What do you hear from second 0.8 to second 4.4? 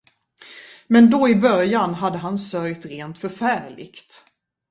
Men då i början hade han sörjt rent förfärligt.